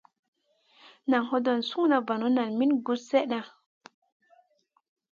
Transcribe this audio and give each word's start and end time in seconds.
Naʼ 1.09 1.25
hodon 1.29 1.59
suguda 1.69 1.97
vanu 2.07 2.27
nen 2.37 2.51
min 2.59 2.71
guss 2.85 3.01
slena. 3.09 3.39